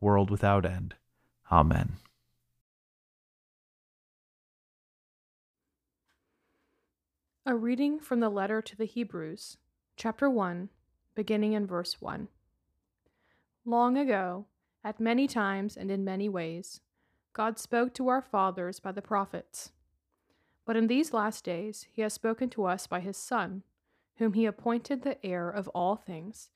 world 0.00 0.30
without 0.30 0.64
end. 0.64 0.94
Amen. 1.50 1.98
A 7.46 7.54
reading 7.56 7.98
from 7.98 8.20
the 8.20 8.28
letter 8.28 8.62
to 8.62 8.76
the 8.76 8.84
Hebrews, 8.84 9.56
chapter 9.96 10.30
1, 10.30 10.68
beginning 11.14 11.54
in 11.54 11.66
verse 11.66 12.00
1. 12.00 12.28
Long 13.64 13.96
ago, 13.98 14.46
at 14.84 15.00
many 15.00 15.26
times 15.26 15.76
and 15.76 15.90
in 15.90 16.04
many 16.04 16.28
ways, 16.28 16.80
God 17.32 17.58
spoke 17.58 17.92
to 17.94 18.08
our 18.08 18.22
fathers 18.22 18.80
by 18.80 18.92
the 18.92 19.02
prophets. 19.02 19.72
But 20.64 20.76
in 20.76 20.86
these 20.86 21.12
last 21.12 21.44
days, 21.44 21.86
He 21.92 22.02
has 22.02 22.12
spoken 22.12 22.50
to 22.50 22.64
us 22.64 22.86
by 22.86 23.00
His 23.00 23.16
Son, 23.16 23.62
whom 24.16 24.34
He 24.34 24.46
appointed 24.46 25.02
the 25.02 25.24
heir 25.24 25.50
of 25.50 25.68
all 25.68 25.96
things, 25.96 26.50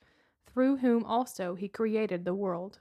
through 0.47 0.77
whom 0.77 1.05
also 1.05 1.55
He 1.55 1.69
created 1.69 2.25
the 2.25 2.35
world. 2.35 2.81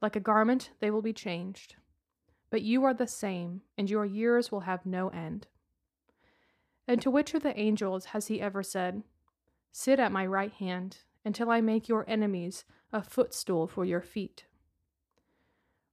Like 0.00 0.16
a 0.16 0.20
garment, 0.20 0.70
they 0.80 0.90
will 0.90 1.02
be 1.02 1.12
changed. 1.12 1.76
But 2.50 2.62
you 2.62 2.84
are 2.84 2.94
the 2.94 3.06
same, 3.06 3.62
and 3.76 3.90
your 3.90 4.04
years 4.04 4.52
will 4.52 4.60
have 4.60 4.86
no 4.86 5.08
end. 5.08 5.46
And 6.86 7.02
to 7.02 7.10
which 7.10 7.34
of 7.34 7.42
the 7.42 7.58
angels 7.58 8.06
has 8.06 8.28
he 8.28 8.40
ever 8.40 8.62
said, 8.62 9.02
Sit 9.72 9.98
at 9.98 10.12
my 10.12 10.24
right 10.24 10.52
hand 10.52 10.98
until 11.24 11.50
I 11.50 11.60
make 11.60 11.88
your 11.88 12.08
enemies 12.08 12.64
a 12.92 13.02
footstool 13.02 13.66
for 13.66 13.84
your 13.84 14.00
feet? 14.00 14.44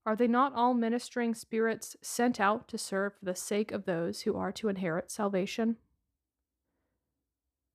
Are 0.06 0.16
they 0.16 0.28
not 0.28 0.53
all 0.53 0.74
ministering 0.74 1.34
spirits 1.34 1.96
sent 2.02 2.40
out 2.40 2.68
to 2.68 2.78
serve 2.78 3.14
for 3.14 3.25
the 3.25 3.35
sake 3.35 3.72
of 3.72 3.85
those 3.85 4.22
who 4.22 4.35
are 4.35 4.52
to 4.52 4.68
inherit 4.68 5.09
salvation? 5.09 5.78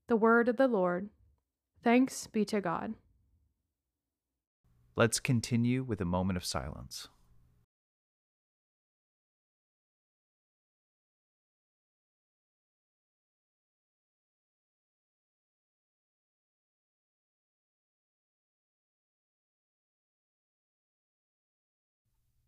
The 0.08 0.16
word 0.16 0.48
of 0.48 0.56
the 0.56 0.68
Lord. 0.68 1.08
Thanks 1.82 2.26
be 2.26 2.44
to 2.46 2.60
God. 2.60 2.94
Let's 4.98 5.20
continue 5.20 5.84
with 5.84 6.00
a 6.00 6.04
moment 6.04 6.36
of 6.38 6.44
silence. 6.44 7.06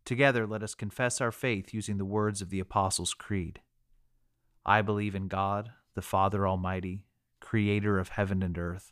Together, 0.03 0.45
let 0.45 0.61
us 0.61 0.75
confess 0.75 1.21
our 1.21 1.31
faith 1.31 1.73
using 1.73 1.97
the 1.97 2.03
words 2.03 2.41
of 2.41 2.49
the 2.49 2.59
Apostles' 2.59 3.13
Creed. 3.13 3.61
I 4.65 4.81
believe 4.81 5.15
in 5.15 5.29
God, 5.29 5.71
the 5.95 6.01
Father 6.01 6.45
Almighty, 6.45 7.05
creator 7.39 7.97
of 7.97 8.09
heaven 8.09 8.43
and 8.43 8.57
earth. 8.57 8.91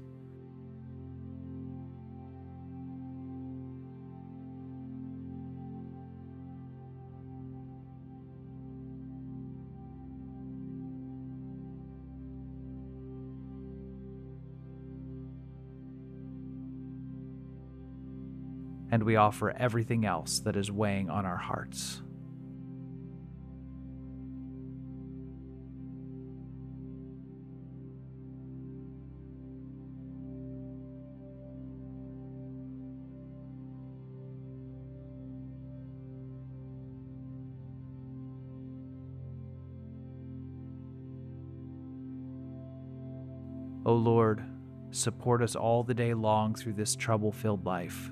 And 18.91 19.03
we 19.03 19.15
offer 19.15 19.51
everything 19.51 20.05
else 20.05 20.39
that 20.39 20.57
is 20.57 20.69
weighing 20.69 21.09
on 21.09 21.25
our 21.25 21.37
hearts. 21.37 22.01
O 43.83 43.93
Lord, 43.95 44.43
support 44.91 45.41
us 45.41 45.55
all 45.55 45.83
the 45.83 45.93
day 45.93 46.13
long 46.13 46.53
through 46.53 46.73
this 46.73 46.95
trouble 46.95 47.31
filled 47.31 47.65
life 47.65 48.11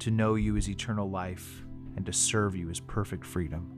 to 0.00 0.10
know 0.10 0.34
you 0.34 0.56
is 0.56 0.68
eternal 0.68 1.10
life, 1.10 1.64
and 1.96 2.04
to 2.06 2.12
serve 2.12 2.54
you 2.54 2.70
is 2.70 2.80
perfect 2.80 3.24
freedom. 3.24 3.72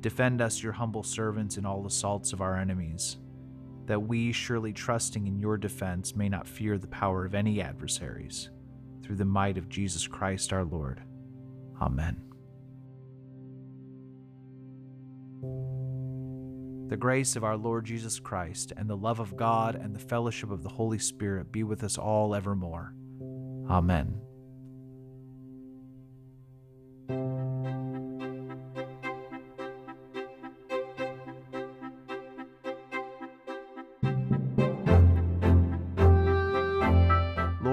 Defend 0.00 0.42
us, 0.42 0.62
your 0.62 0.72
humble 0.72 1.02
servants, 1.02 1.56
in 1.56 1.64
all 1.64 1.86
assaults 1.86 2.32
of 2.32 2.40
our 2.40 2.56
enemies, 2.58 3.16
that 3.86 4.00
we, 4.00 4.32
surely 4.32 4.72
trusting 4.72 5.26
in 5.26 5.38
your 5.38 5.56
defense, 5.56 6.14
may 6.14 6.28
not 6.28 6.46
fear 6.46 6.78
the 6.78 6.88
power 6.88 7.24
of 7.24 7.34
any 7.34 7.60
adversaries, 7.60 8.50
through 9.02 9.16
the 9.16 9.24
might 9.24 9.58
of 9.58 9.68
Jesus 9.68 10.06
Christ 10.06 10.52
our 10.52 10.64
Lord. 10.64 11.02
Amen. 11.80 12.20
The 16.88 16.96
grace 16.96 17.36
of 17.36 17.44
our 17.44 17.56
Lord 17.56 17.86
Jesus 17.86 18.20
Christ, 18.20 18.72
and 18.76 18.88
the 18.88 18.96
love 18.96 19.18
of 19.18 19.36
God, 19.36 19.76
and 19.76 19.94
the 19.94 20.00
fellowship 20.00 20.50
of 20.50 20.62
the 20.62 20.68
Holy 20.68 20.98
Spirit 20.98 21.50
be 21.50 21.62
with 21.62 21.82
us 21.82 21.96
all 21.96 22.34
evermore. 22.34 22.94
Amen. 23.70 24.20